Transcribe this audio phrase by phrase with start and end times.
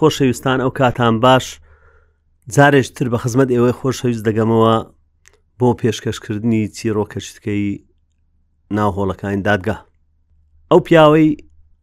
[0.00, 1.46] خۆشەویستان ئەو کاتان باش
[2.54, 4.74] جارێشتر بە خزمەت ئێوەی خۆشەویست دەگەمەوە
[5.58, 7.64] بۆ پێشکەشکردنی چیرۆکەشتکەی
[8.76, 9.76] ناوهۆڵەکانی دادگا
[10.70, 11.28] ئەو پیاوەی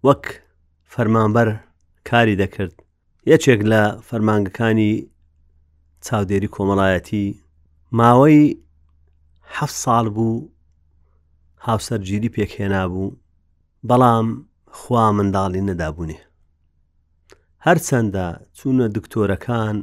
[0.08, 0.24] وەک
[0.94, 1.48] فەرمانبەر
[2.10, 2.76] کاری دەکرد
[3.32, 4.94] یەکێک لە فەرمانگەکانی
[6.06, 7.25] چاودێری کۆمەڵایەتی
[8.00, 8.42] ماوەی
[9.56, 10.42] حەف ساڵ بوو
[11.68, 13.16] هاوسەرگیری پێکهێنا بوو
[13.88, 14.28] بەڵام
[14.80, 16.20] خوا منداڵی نەدابوونێ
[17.68, 18.26] هەرچەندە
[18.60, 19.75] چوونە دکتۆرەکان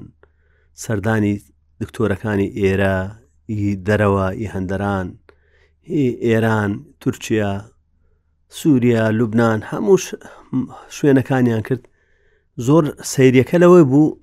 [0.84, 1.34] سەردانی
[1.82, 2.96] دکتۆرەکانی ئێرە
[3.86, 5.06] دەرەوە ئی هەندەران
[6.28, 6.70] ئێران
[7.02, 7.50] تورکیا
[8.58, 9.96] سووریا لوبناان هەموو
[10.96, 11.82] شوێنەکانیان کرد
[12.66, 14.18] زۆر سیرەکە لەوەی بوو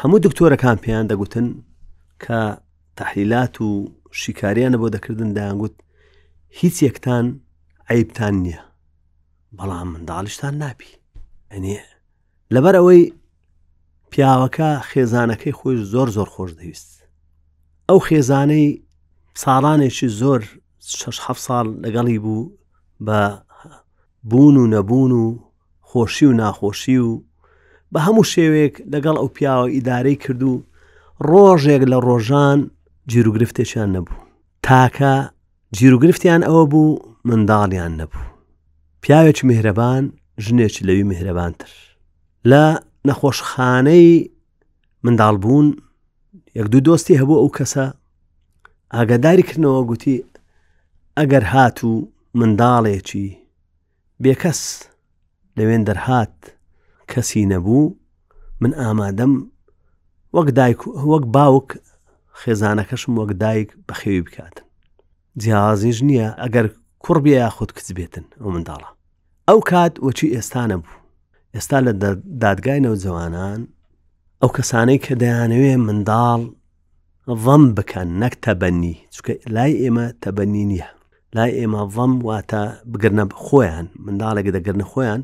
[0.00, 1.46] هەموو دکتۆرەکان پێیان دەگوتن
[2.24, 2.38] کە
[2.98, 3.68] تحلیلات و
[4.20, 5.74] شیکاریانە بۆ دەکردن دایانگوت
[6.58, 7.24] هیچ یەکتان
[7.92, 8.62] عیبتان نییە
[9.58, 10.90] بەڵام منداڵشتان ناپی
[11.52, 11.82] ئەنیە
[12.54, 13.12] لەبەر ئەوەی
[14.10, 16.90] پیاوەکە خێزانەکەی خۆی زۆر زۆر خۆش دەویست
[17.88, 18.68] ئەو خێزانەی
[19.42, 20.42] ساڵانێکی زۆر
[20.78, 22.52] 6 ساڵ لەگەڵی بوو
[23.06, 23.20] بە
[24.30, 25.26] بوون و نەبوون و
[25.88, 27.20] خۆشی و ناخۆشی و
[27.94, 30.54] بە هەموو شێوێک لەگەڵ ئەو پیاوە ئیدارەی کرد و
[31.30, 32.58] ڕۆژێک لە ڕۆژان
[33.10, 34.18] جیرروگرفتێکیان نەبوو
[34.66, 35.14] تاکە
[35.76, 38.24] جیرروگرفتیان ئەوە بوو منداڵیان نەبوو
[39.02, 40.04] پیاوێکی مهرەبان
[40.46, 41.72] ژنێکی لەوی مهرەبانتر
[42.50, 42.64] لە
[43.08, 44.08] نەخۆشخانەی
[45.04, 45.66] منداڵبوون
[46.58, 47.84] یەک دوو دۆستی هەبوو ئەو کەسە
[48.94, 50.16] ئاگاداریکردنەوە گوتی
[51.18, 51.92] ئەگەر هات و
[52.40, 53.28] منداڵێکی
[54.22, 54.60] بێکەس
[55.58, 56.36] لەوێن دەرهات
[57.12, 57.94] کەسی نەبوو
[58.62, 59.34] من ئامادەم
[60.36, 61.68] وەک دایک وەک باوک
[62.40, 64.64] خێزانەکەشم وەک دایک بەخێوی بکاتن
[65.40, 66.66] جیازیش نییە ئەگەر
[67.04, 68.90] کوڕ بێ یاخود کچ بێتن ئەو منداڵە
[69.48, 71.05] ئەو کات وەچی ئێستانە بوو
[71.56, 71.92] ئێستا لە
[72.44, 73.60] دادگایەوە جوانان
[74.42, 76.40] ئەو کەسانەی کە دەیانەوێ منداڵ
[77.44, 80.88] ڤەم بکەن نەک تەبەنی چکە لای ئێمە تەبەنی نییە
[81.36, 82.62] لای ئێمە ڤەم واتە
[82.92, 85.22] بگرنە خۆیان منداڵێک دەگرنە خۆیان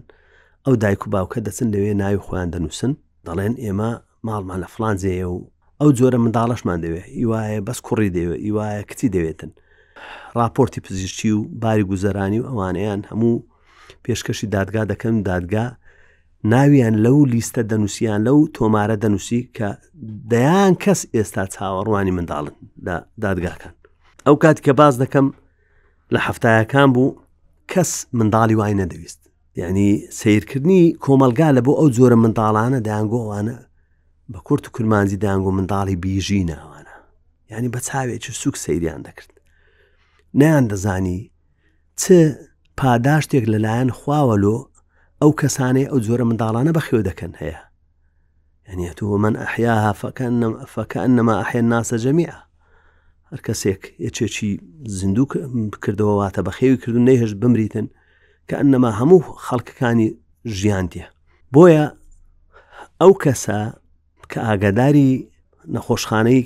[0.64, 2.92] ئەو دایک و باوکە دەچن لەوێ ناوی خۆیان دەنووسن
[3.26, 3.90] دەڵێن ئێمە
[4.26, 5.38] ماڵمان لە فلانزیەیە و
[5.80, 9.50] ئەو جۆرە منداڵەشمان دەوێت هیوایە بەس کوڕی دەوێت هیوایە کچی دەوێتن
[10.38, 13.34] راپۆرتی پزیشتی و باری گوزەرانی و ئەوانیان هەموو
[14.04, 15.66] پێشکەشی دادگا دەکەن دادگا
[16.44, 19.68] ناویان لەو لیستە دەنووسیان لەو تۆمارە دەنووسی کە
[20.32, 22.54] دەیان کەس ئێستا چاوەڕوانی منداڵن
[23.24, 23.74] دادگاکان
[24.26, 25.26] ئەو کات کە باز دەکەم
[26.14, 27.16] لە هەفتایەکان بوو
[27.72, 29.22] کەس منداڵی وای نەدەویست
[29.56, 33.56] یعنی سیرکردنی کۆمەلگا لە بۆ ئەو جۆرە منداڵانە دایانگۆوانە
[34.32, 36.94] بە کورت و کرمانزی دانگۆ منداڵی بیژی ناوانە
[37.50, 39.32] یعنی بە چاوێکی سوک سەیریان دەکرد
[40.34, 41.20] نیان دەزانی
[42.00, 42.02] چ
[42.80, 44.56] پاداشتێک لەلایەن خواوەلۆ
[45.22, 47.60] ئەو کەسانەیە ئەو جۆرە منداڵانە بەخێو دەکەن هەیە
[48.68, 50.36] ئەنیەت و من ئەحیاها فەکەن
[50.74, 52.34] فەکەن نەما ئەحێن ناسە جەمیە
[53.30, 54.50] هەر کەسێک یەکێکی
[54.98, 55.30] زیندوو
[55.82, 57.86] کردەوەواتە بەخێوی کردو نەهێشت بمریتن
[58.48, 60.08] کە ئەنەما هەموو خەڵکەکانی
[60.58, 61.06] ژیانتیە
[61.54, 61.86] بۆیە
[63.00, 63.58] ئەو کەسە
[64.30, 65.10] کە ئاگاداری
[65.74, 66.40] نەخۆشخانەی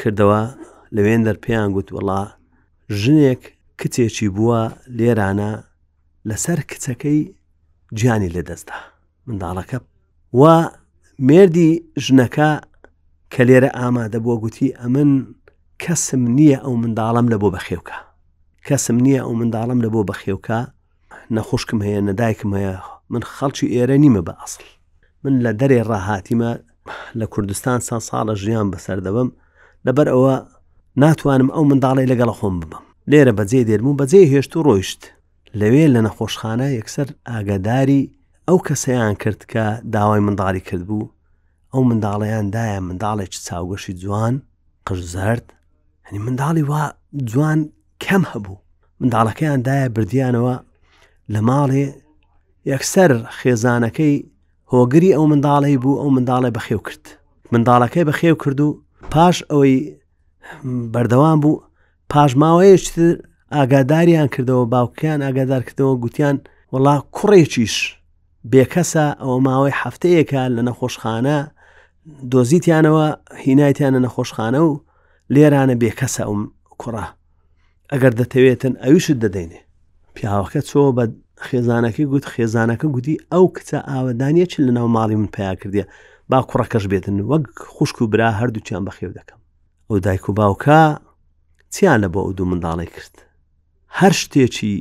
[0.00, 0.40] کردەوە
[0.94, 2.22] لەوێن دەرپیان گوت وڵا
[3.02, 3.42] ژنێک
[3.80, 4.62] کچێکی بووە
[4.98, 5.50] لێرانە
[6.28, 7.20] لەسەر کچەکەی
[7.96, 8.74] گیانی لەدەستا
[9.28, 9.78] منداڵەکە
[10.40, 10.42] و
[11.26, 11.70] مێردی
[12.04, 12.50] ژنەکە
[13.32, 15.10] کە لێرە ئامادە بۆ گوتی ئەمن
[15.84, 17.98] کەسم نییە ئەو منداڵم لە بۆ بەخێوکە
[18.66, 20.60] کەسم نییە ئەو منداڵم لە بۆ بەخێوکە
[21.36, 22.74] نەخۆشکم هەیە نەدایکم هەیە
[23.12, 24.64] من خەڵکی ئێرە نیمە بە ئەسڵ
[25.22, 26.52] من لە دەرێ ڕاهاتیمە
[27.18, 29.28] لە کوردستان سا ساڵە ژیان بەسەر دەبم
[29.86, 30.34] لەبەر ئەوە
[31.02, 35.02] ناتوانم ئەو منداڵی لەگەڵە خۆم ببم لێرە بەجێ دێرم و بەجێ هێشت و ڕۆیشت
[35.60, 38.02] لەوێ لە نەخۆشخانە یەکسەر ئاگاداری
[38.48, 39.64] ئەو کەسەیان کرد کە
[39.94, 41.12] داوای منداڵی کرد بوو
[41.74, 44.34] ئەو منداڵیان دایە منداڵێک چاوگەشی جوان
[44.86, 45.46] قژ زرد
[46.08, 46.82] هەنی منداڵی وا
[47.30, 47.60] جوان
[48.04, 48.58] کەم هەبوو
[49.00, 50.56] منداڵەکەیان دایە بردیانەوە
[51.32, 51.84] لە ماڵێ
[52.72, 54.14] یەکسەر خێزانەکەی
[54.72, 57.04] هۆگری ئەو منداڵی بوو ئەو منداڵی بەخێو کرد
[57.52, 58.68] منداڵەکەی بەخێو کرد و
[59.12, 59.76] پاش ئەوەی
[60.94, 61.56] بەردەوام بوو
[62.12, 63.12] پاش ماوەیەشتر
[63.52, 66.36] ئاگاداریان کردەوە باوکیان ئاگادار کردەوە گوتیان
[66.72, 67.76] وڵا کوڕێکیش
[68.52, 71.38] بێکەسە ئەوە ماوەی هەفتەیەکە لە نەخۆشخانە
[72.32, 73.06] دۆزیتیانەوە
[73.44, 74.70] هینایتیانە نەخۆشخانە و
[75.34, 76.42] لێرانە بێکەسە ئەوم
[76.80, 77.06] کوڕا
[77.92, 79.60] ئەگەر دەتەوێتن ئەویشت دەدەینێ
[80.14, 81.04] پیاوەکە چۆ بە
[81.48, 85.84] خێزانەکەی گوت خێزانەکە گوتی ئەو کچە ئاوەدانە چ لە ناو ماڵی من پیا کردی
[86.30, 87.44] با کوڕەکەش بێتن وەک
[87.74, 89.38] خوشک و برا هەردووچیان بەخێو دەکەم
[89.90, 90.80] ئەو دایک و باوکە
[91.74, 93.16] چیان لە بۆ ئەو دوو منداڵی کرد
[93.96, 94.74] هەر شتێکی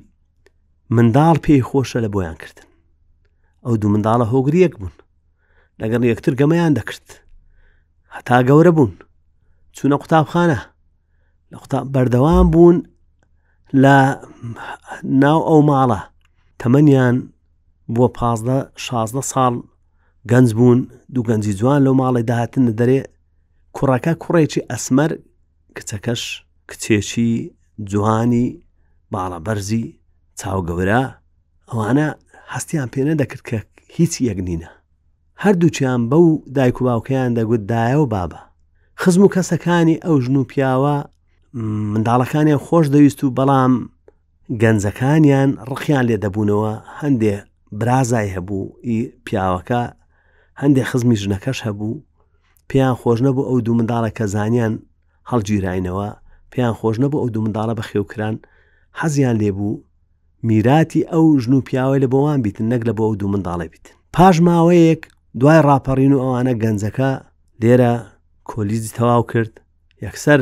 [0.96, 2.68] منداڵ پێی خۆشە لە بۆیان کردن
[3.66, 4.94] ئەو دوو منداڵە هۆگریەک بوون
[5.82, 7.08] لەگەڵ یەکتر گەمەیان دەکرد
[8.16, 8.92] هەتا گەورە بوون
[9.76, 10.60] چوونە قوتابخانە
[11.52, 12.78] لە قوتاب بەردەوام بوون
[13.84, 13.96] لە
[15.24, 16.00] ناو ئەو ماڵە
[16.62, 17.16] تەمەنیان
[17.94, 19.54] بووە پازدە شازدە ساڵ
[20.32, 20.80] گەنج بوون
[21.14, 23.00] دوو گەنجی جوان لەو ماڵی داهاتن دەرێ
[23.78, 25.12] کوڕەکە کوڕێکی ئەسمەر
[25.78, 26.22] کچەکەش
[26.70, 27.32] کچێکی
[27.90, 28.48] جوانی
[29.14, 29.84] باڵە بەرزی
[30.42, 31.02] چاوگەورە
[31.70, 32.08] ئەوانە
[32.54, 33.60] هەستیان پێنە دەکرد کە
[33.98, 34.70] هیچ یەکنینە
[35.44, 36.26] هەردووچیان بەو
[36.56, 38.40] دایک و باوکیان دەگوت دایە و بابە
[39.02, 40.96] خزم و کەسەکانی ئەو ژن و پیاوە
[41.94, 43.74] منداڵەکانیان خۆش دەویست و بەڵام
[44.62, 46.72] گەنجەکانیان ڕخیان لێ دەبوونەوە
[47.02, 47.34] هەندێ
[47.80, 49.82] برازای هەبوو ئی پیاوەکە
[50.62, 52.04] هەندێک خزمی ژنەکەش هەبوو
[52.70, 54.74] پێیان خۆش نەبوو ئەو دوو منداڵە کە زانیان
[55.32, 56.10] هەڵگیراینەوە
[56.52, 58.36] پێیان خۆش نەبوو ئەو دوو منداڵە بە خێوکران
[59.02, 59.82] حەزیان لێبوو
[60.48, 63.94] میراتی ئەو ژن و پیاوە لە بۆوان بیتن نەک لە بۆ ئەو دوو منداڵێ بیتن
[64.16, 65.02] پاش ماوەیەک
[65.40, 67.12] دوای ڕاپەڕین و ئەوانە گەنجەکە
[67.62, 67.94] لێرە
[68.50, 69.54] کۆلیزی تەواو کرد
[70.06, 70.40] یەکسەر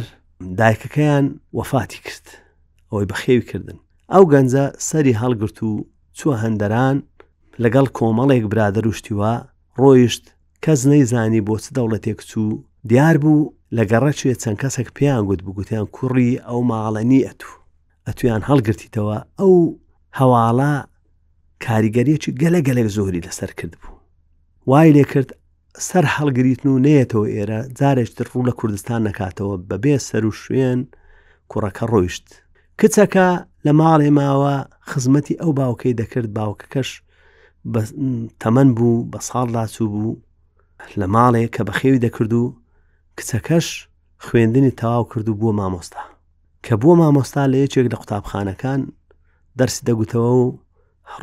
[0.60, 1.26] دایکەکەیان
[1.58, 2.26] وەفاتی کرد
[2.90, 3.78] ئەوەی بەخێوی کردن
[4.14, 5.72] ئەو گەنجە سەری هەڵگرت و
[6.18, 6.98] چوە هەندەران
[7.64, 9.34] لەگەڵ کۆمەڵێک برادر وشتیوە
[9.80, 10.26] ڕۆیشت
[10.64, 12.50] کەس نەیزانی بۆ چ دەوڵەتێک چوو
[12.90, 17.52] دیار بوو لە گەڕەچێ چەند کەسێک پێیان گوت بگوتیان کوڕی ئەو ماڵە نیەت و
[18.10, 19.54] ئەتویان هەڵگرتیتەوە ئەو
[20.20, 20.72] هەواڵە
[21.66, 23.96] کاریگەریەکی گەلە گەلێک زۆری لەسەر کرد بوو
[24.70, 25.30] وای لێ کرد
[25.88, 30.80] سەر هەڵگریتن و نێتەوە ئێرە جارێکتر ڕوو لە کوردستان نکاتەوە بەبێ سەر و شوێن
[31.52, 32.28] کوڕەکە ڕۆیشت
[32.80, 33.28] کچەکە
[33.66, 34.56] لە ماڵێ ماوە
[34.90, 36.90] خزمەتی ئەو باوکەی دەکرد باوکەکەش
[38.42, 40.20] تەمەەن بوو بە ساڵ لاچوو بوو
[41.00, 42.44] لە ماڵێک کە بە خێوی دەکرد و
[43.18, 43.68] کچەکەش
[44.26, 46.02] خوێندنی تەواو کرد و بووە مامۆستا
[46.66, 48.82] کە بووە مامۆستا لە یەکێک لە قوتابخانەکان
[49.60, 50.44] دەرسی دەگوتەوە و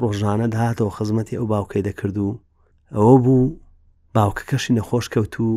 [0.00, 2.28] ڕۆژانە داهاتەوە خزمەتی ئەو باوکەی دەکرد و
[2.96, 3.54] ئەوە بوو
[4.16, 5.50] باوکەکەشی نەخۆش کەوت و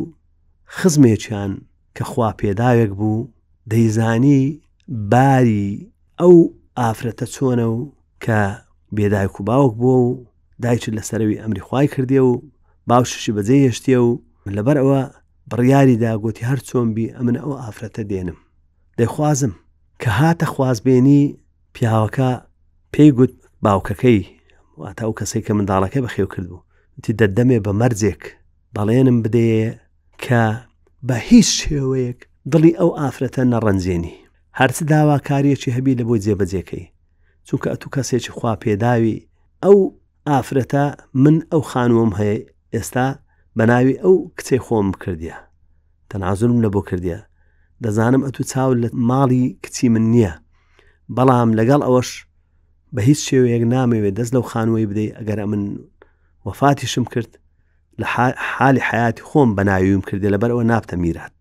[0.78, 1.52] خزمێکیان
[1.96, 3.26] کە خوا پێداوێک بوو
[3.70, 4.40] دەیزانی
[5.12, 5.68] باری
[6.20, 6.36] ئەو
[6.78, 7.78] ئافرەتە چۆنە و
[8.24, 8.38] کە
[8.96, 10.10] بێدایک و باوک بووە و
[10.62, 12.32] دایچ لەسەروی ئەمری خوای کردێ و
[12.88, 14.10] باوششی بەجێ هێشتە و
[14.56, 15.00] لەبەر ئەوە
[15.50, 18.38] بڕیاری داگوتی هەر چۆمبی ئەمن ئەو ئافرەتە دێنم
[18.98, 19.52] دەیخوازم
[20.02, 21.20] کە هاتە خوازبێنی
[21.76, 22.30] پیاوەکە
[22.94, 23.34] پێیگوت
[23.64, 24.20] باوکەکەی
[24.80, 26.64] واتە ئەو کەسێک کە منداڵەکەی بەخێو کردبوو
[27.02, 28.22] تی دەدەمێ بە مەرجێک
[28.74, 29.72] بەڵێنم بدەیە
[30.24, 30.42] کە
[31.08, 32.18] بە هیچ شێوەیەک
[32.52, 34.14] دڵی ئەو ئافرەتە نەڕەنجێنی
[34.58, 36.84] هەرچ داواکاریەکی هەبی لە بۆی جێبەجێکەی
[37.46, 39.16] چونکە ئەتو کەسێکی خوا پێداوی
[39.64, 39.78] ئەو
[40.28, 40.84] ئافرەتە
[41.24, 42.36] من ئەو خانووەم هەیە
[42.74, 43.08] ئێستا
[43.56, 45.36] بە ناوی ئەو کچەی خۆم کردیا
[46.10, 47.18] تەنازم لە بۆ کردیا
[47.84, 50.32] دەزانم ئەتو چاو لە ماڵی کچی من نییە
[51.16, 52.10] بەڵام لەگەڵ ئەوەش
[52.94, 55.62] بە هیچ شێوەیەک نامەوێت دەست لەو خانوەی بدەیت ئەگەر من
[56.46, 57.32] وەفاتیشم کرد
[58.00, 58.06] لە
[58.56, 61.40] حالی حیاتی خۆم بەناویم کردێ لەبەر ئەوە نابتە میرات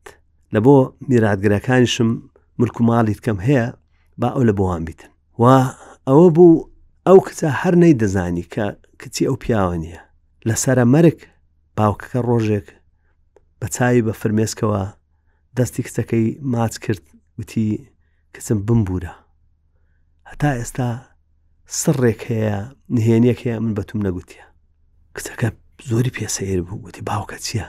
[0.54, 0.76] لە بۆ
[1.10, 2.10] میراتگرەکانیشم
[2.60, 3.66] ملک و ماڵیت کەم هەیە
[4.22, 5.10] با ئەو لە بۆوان بیتن
[5.42, 5.44] و
[6.08, 6.66] ئەوە بوو
[7.08, 8.64] ئەو کچە هەر نەی دەزانی کە
[9.02, 10.02] کچی ئەو پیاوە نییە
[10.48, 11.20] لەسرە مەرک
[11.78, 12.68] باوکەکە ڕۆژێک
[13.62, 14.82] بە چاوی بە فرمێسکەوە
[15.58, 17.04] دەستی کچەکەی ماچ کرد
[17.40, 17.66] وتی
[18.36, 19.14] کچم بمبورە
[20.32, 20.88] هەتا ئێستا
[21.82, 22.56] سڕێک هەیە
[22.96, 24.46] نهێنیەک هەیە من بەتوم نەگوتیە
[25.16, 25.48] کچەکە
[25.90, 27.68] زۆری پێسەیر بوو وتی باوکە چییە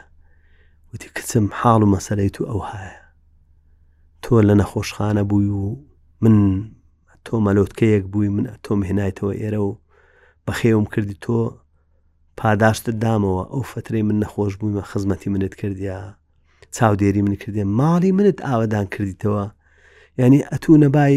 [0.91, 2.93] وتی کچم حاڵ و مەسەرەی تو ئەو هاە
[4.23, 5.65] تۆ لە نەخۆشخانە بووی و
[6.23, 6.37] من
[7.27, 9.71] تۆ مەلۆتکەیەک بووی من تۆم هێنایتەوە ئێرە و
[10.47, 11.39] بەخێوم کردی تۆ
[12.41, 15.99] پاداشتت دامەوە ئەو فترەی من نەخۆش بوویمە خزمەتی منت کردیا
[16.77, 19.45] چاودێری من کردێ ماڵی منت ئاوادان کردیتەوە
[20.19, 21.15] یعنی ئەتوو نەبای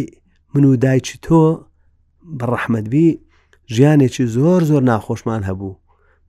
[0.54, 1.42] من و دایکی تۆ
[2.40, 3.08] بەڕەحمەدبی
[3.76, 5.80] ژیانێکی زۆر زۆر ناخۆشمان هەبوو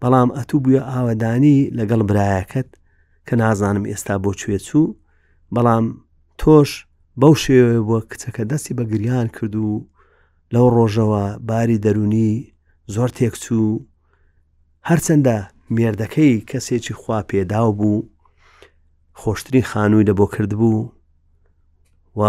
[0.03, 2.69] بەڵام ئەتوو بووە ئاوادانی لەگەڵ برایەکەت
[3.27, 4.97] کە نازانم ئێستا بۆ کوێ چوو
[5.55, 5.85] بەڵام
[6.41, 6.71] تۆش
[7.21, 9.71] بەو شێوێ بۆ کچەکە دەستی بە گریان کرد و
[10.55, 12.31] لەو ڕۆژەوە باری دەرونی
[12.95, 13.83] زۆر تێکچوو
[14.89, 15.37] هەرچەندە
[15.77, 17.99] مێردەکەی کەسێکی خوا پێداو بوو
[19.19, 20.89] خۆشترین خانووی لە بۆ کردبوو
[22.17, 22.23] و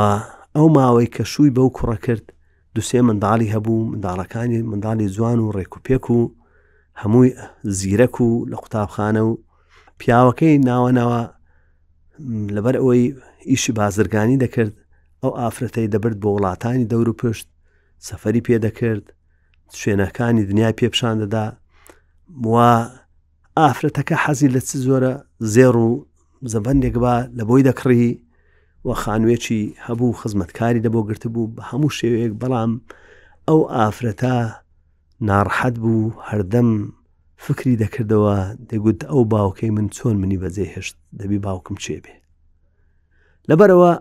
[0.58, 2.34] ئەو ماوەی کە شووی بەو کوڕە کرد
[2.76, 6.32] دوسێ منداڵی هەبوو منداڵەکانی منداڵی جوان و ڕێکوپێک و
[7.02, 7.30] هەمووی
[7.80, 9.38] زیرەک و لە قوتابخانە و
[10.00, 11.22] پیاوەکەی ناوەناوە
[12.56, 13.16] لەبەر ئەوەی
[13.50, 14.74] ئیشی بازرگانی دەکرد
[15.24, 17.48] ئەو ئافرەتەی دەبرد بۆ وڵاتانی دەور و پشت
[18.08, 19.06] سەفەری پێدەکرد
[19.82, 21.46] شوێنەکانی دنیا پێپشان دەدا
[22.54, 22.72] وا
[23.60, 25.14] ئافرەتەکە حەزی لە چ زۆرە
[25.54, 26.06] زێڕ و
[26.54, 28.08] زەبندێک بە لە بۆی دەکڕی
[28.88, 32.72] وە خانوێکی هەبوو خزمەتکاری دەبۆ گرت بوو بە هەموو شێوەیەک بەڵام
[33.48, 34.36] ئەو ئافرەتە
[35.28, 36.70] ناڕحەت بوو هەردەم
[37.44, 38.36] فکری دەکردەوە
[38.70, 42.16] دەگوت ئەو باوکەی من چۆن منی بەجێ هێشت دەبی باوکم چێبێ
[43.50, 43.92] لەبەرەوە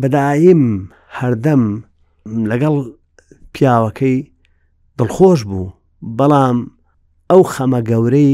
[0.00, 0.64] بەدایم
[1.18, 1.62] هەردەم
[2.50, 2.74] لەگەڵ
[3.54, 4.16] پیاوەکەی
[4.98, 5.66] دڵخۆش بوو
[6.18, 6.58] بەڵام
[7.30, 8.32] ئەو خەمە گەورەی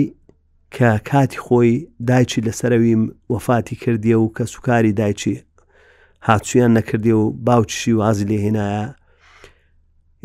[0.76, 1.72] کە کاتی خۆی
[2.10, 3.02] دایکی لەسەرەویم
[3.34, 5.34] وەفاتی کردیە و کە سوکاری دایکی
[6.28, 8.86] هاچویان نەکردی و باوچشی وازی لێهێنایە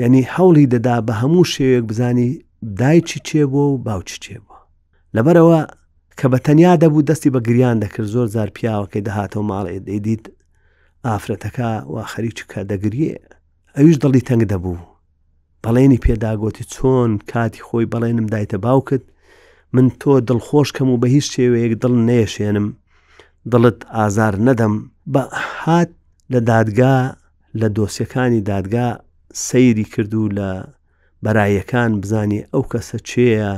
[0.02, 2.30] یعنی هەوڵی دەدا بە هەموو شێوەیەک بزانی
[2.82, 4.60] دایکی چێبوو و باوچی چێبووە
[5.16, 5.62] لەبەرەوە
[6.20, 10.24] کە بە تەنیا دەبوو دەستی بە گریان دەکرد زۆر زار پیاوەکەی دەهاتەوە ماڵێ دەیدید
[11.06, 13.14] ئافرەتەکە و خەریکە دەگریێ
[13.78, 14.78] ئەویش دڵی تەنگ دەبوو
[15.64, 19.06] بەڵێنی پێداگوتی چۆن کاتی خۆی بەڵێنم دایتە باو کرد
[19.74, 22.68] من تۆ دڵخۆشکەم و بە هیچ شێوەیەک دڵ نێشێنم
[23.52, 24.74] دڵت ئازار نەدەم
[25.14, 25.22] بە
[25.62, 25.92] هات
[26.34, 26.96] لە دادگا
[27.60, 28.88] لە دۆسیەکانی دادگا
[29.48, 30.50] سەیری کردو لە
[31.24, 33.52] بەرایەکان بزانی ئەو کەسە چێە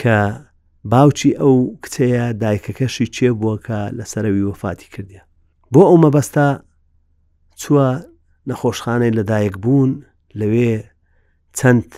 [0.00, 0.16] کە
[0.92, 5.22] باوچی ئەو کچەیە دایکەکەشی چێ بووەکە لەسەرەوی وەفاتی کردیا
[5.72, 6.48] بۆ ئەو مەبەستا
[7.60, 7.88] چووە
[8.48, 9.92] نەخۆشخانەی لەدایک بوون
[10.38, 10.72] لەوێ
[11.58, 11.88] چەند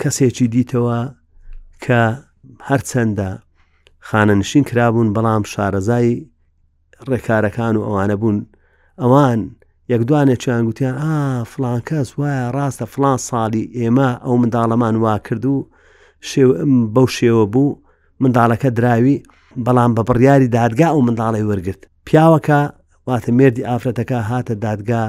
[0.00, 0.98] کەسێکی دیتەوە
[1.84, 2.02] کە
[2.68, 3.28] هەرچەندە
[4.08, 6.08] خانەنشین کرابوون بەڵام شارەزای
[7.10, 8.38] ڕێکارەکان و ئەوانە بوون
[9.02, 9.40] ئەوان
[9.92, 11.16] یەک دوانێک چیان گوتیان ئا
[11.52, 15.56] فلان کەس وایە ڕاستە فلان ساڵی ئێمە ئەو منداڵەمان وا کرد و
[16.94, 17.78] بەو شێوە بوو
[18.22, 19.16] منداڵەکە دراوی
[19.64, 22.60] بەڵام بە بڕیاری دادگا و منداڵی وەرگرت پیاوەکە
[23.08, 25.04] واتە مردی ئافرەتەکە هاتە دادگا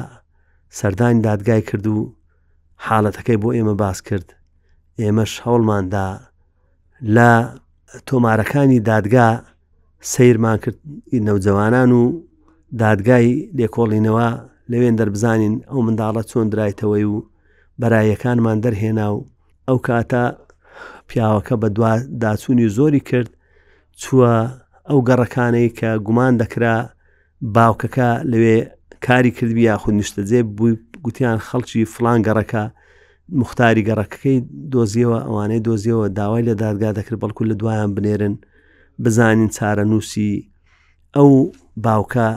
[0.80, 1.98] سەردانی دادگای کرد و
[2.86, 4.28] حاڵەتەکەی بۆ ئێمە باس کرد
[5.02, 6.08] ئێمەش هەوڵماندا
[7.02, 7.30] لە
[8.06, 9.28] تۆمارەکانی دادگا
[10.02, 10.76] سیرمان کرد
[11.28, 12.22] نەوجەوانان و
[12.84, 14.28] دادگای لێکۆڵینەوە
[14.72, 17.26] لەوێن دەربزانین ئەو منداڵە چۆن درایتەوەی و
[17.82, 19.20] بەرایەکانمان دەرهێنا و
[19.68, 20.24] ئەو کاتە
[21.10, 21.82] پیاوەکە بە دو
[22.24, 23.30] داچوونی زۆری کرد
[24.02, 24.34] چووە
[24.90, 26.76] ئەو گەڕەکانەی کە گومان دەکرا
[27.56, 28.58] باوکەکە لەوێ
[29.06, 30.74] کاری کردوی یاخود نیشتە جێ بووی
[31.04, 32.64] گوتیان خەڵکی فلان گەڕەکە
[33.36, 34.38] مختاری گەڕەکەی
[34.72, 38.36] دۆزیەوە ئەوانەی دۆزیەوە داوای لە دادگا دەکرد بەڵکو لە دوایان بنێرن
[39.04, 40.50] بزانین چارە نووسی
[41.16, 41.30] ئەو
[41.86, 42.30] باوکە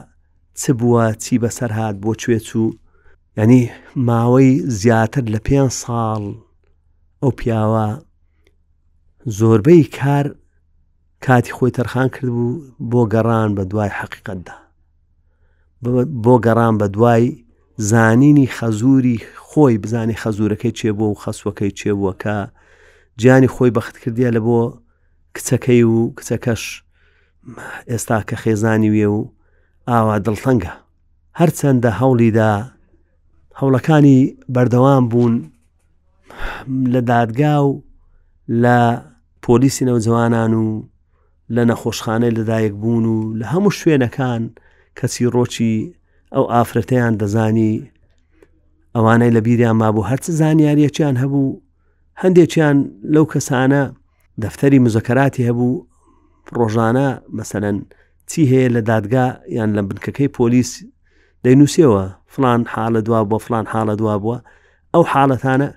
[0.61, 2.68] چ بووە چی بەسەر هاات بۆ کوێ چوو
[3.38, 3.62] ینی
[4.09, 6.23] ماوەی زیاتر لە پێ ساڵ
[7.23, 7.87] ئەو پیاوە
[9.38, 10.26] زۆربەی کار
[11.26, 12.50] کاتی خۆی تەرخان کرد بوو
[12.90, 14.56] بۆ گەڕان بە دوای حەقیقتدا
[16.25, 17.25] بۆ گەڕان بە دوای
[17.80, 19.18] زانینی خەزوری
[19.49, 22.37] خۆی بزانێ خەزورەکەی چێبووە و خەسوەکەی چێبووەکە
[23.20, 24.60] گیانی خۆی بەخت کردیا لە بۆ
[25.37, 26.62] کچەکەی و کچەکەش
[27.90, 29.20] ئێستا کە خێزانی وێ و
[29.88, 30.72] ئاوا دڵتەنگە
[31.40, 32.52] هەرچەندە هەوڵیدا
[33.60, 34.18] هەوڵەکانی
[34.54, 35.34] بەردەوام بوون
[36.92, 37.82] لە دادگا و
[38.62, 38.78] لە
[39.44, 40.66] پۆلیسی نەوجوانان و
[41.54, 44.42] لە نەخۆشخانەی لەدایک بوون و لە هەموو شوێنەکان
[44.99, 45.76] کەسی ڕۆچی
[46.34, 47.72] ئەو ئافرەتەیان دەزانی
[48.94, 51.58] ئەوانەی لە بیریان مابوو هەرچە زانیاریەکییان هەبوو
[52.22, 52.76] هەندێکیان
[53.14, 53.82] لەو کەسانە
[54.42, 55.82] دەفتەری مزەکەراتی هەبوو
[56.58, 57.76] ڕۆژانە مەسەەن
[58.30, 59.26] چی هەیە لە دادگا
[59.58, 60.70] یان لە بنکەکەی پۆلیس
[61.44, 64.38] دەینووسەوە فلان حالە دوا بۆ فلان حالە دوا بووە
[64.94, 65.68] ئەو حالەتانە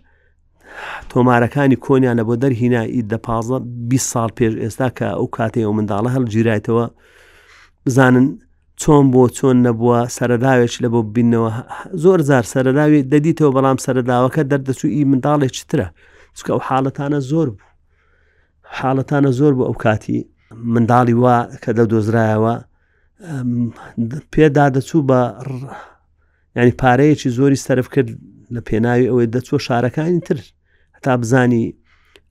[1.11, 3.57] تۆمارەکانی کۆنیانە بۆ دەرهینا ئیددە پازە
[3.91, 6.85] 20 ساڵ پێش ئێستا کە ئەو کاتێ و منداڵە هەڵگیرایتەوە
[7.85, 8.27] بزانن
[8.83, 11.51] چۆن بۆ چۆن نەبووە سەرداوێک لە بۆ بینەوە
[12.03, 15.87] زۆر زار سەرداوی دەدیتەوە بەڵام سەرداوەکە دەردەچووی منداڵێک چترە
[16.37, 17.69] چکە ئەو حاڵەتانە زۆر بوو
[18.79, 20.17] حاڵەتانە زۆر بۆ ئەو کاتی
[20.73, 22.53] منداڵی وا کە دەدۆزرایەوە
[24.33, 25.19] پێدا دەچوو بە
[26.57, 28.09] ینی پارەیەکی زۆری سەرف کرد
[28.55, 30.37] لە پێناوی ئەوەی دەچوە شارەکانی تر
[31.05, 31.63] تا بزانی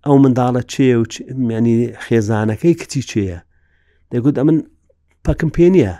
[0.06, 1.04] ئەو منداڵە چێ و
[1.48, 3.38] میانی خێزانەکەی کتی چێە
[4.14, 4.58] دەگوت ئە من
[5.26, 5.94] پەکم پێ نییە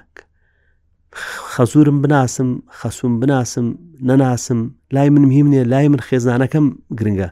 [1.52, 2.49] خەزورم بناسم
[2.81, 3.66] خەسوم بناسم
[4.09, 4.59] نەناسم
[4.92, 6.66] لای من مهم نیە لای من خێزانەکەم
[6.99, 7.28] گرنگە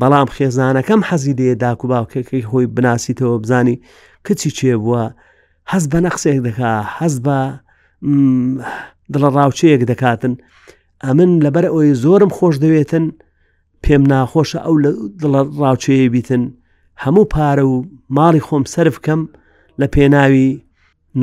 [0.00, 3.82] بەڵام خێزانەکەم حەزی دێ داک و باوکەکەی هۆی بناسییتەوە بزانی
[4.26, 5.04] کچی چێ بووە
[5.72, 7.38] حەز بە نەخسێک دەکا حەز بە
[9.12, 10.34] دڵە ڕاوچەیەک دەکاتن
[11.04, 13.04] ئەمن لەبەر ئەوی زۆرم خۆش دەوێتن
[13.84, 14.90] پێم ناخۆشە ئەو لە
[15.22, 16.42] دڵە ڕاوچەیە بیتن
[17.04, 17.74] هەموو پارە و
[18.16, 19.20] ماڵی خۆم سرف بکەم
[19.80, 20.48] لە پێناوی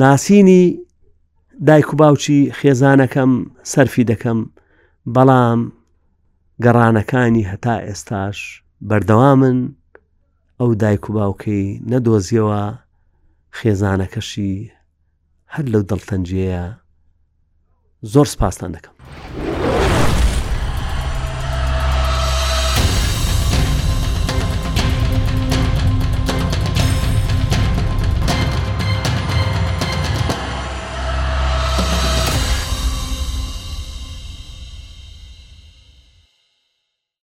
[0.02, 0.64] ناسینی
[1.66, 3.32] دایک و باوچی خێزانەکەم
[3.72, 4.38] سەرفی دەکەم
[5.14, 5.60] بەڵام
[6.64, 8.38] گەڕانەکانی هەتا ئێستاش
[8.88, 9.58] بەردەوا من
[10.60, 12.62] ئەو دایک و باوکەی نەدۆزیەوە
[13.58, 14.56] خێزانەکەشی
[15.54, 16.64] هەر لەو دڵتەنجەیە
[18.12, 18.96] زۆر سپاسان دەکەم.